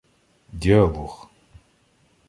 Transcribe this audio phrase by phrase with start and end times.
[0.61, 1.29] Діалог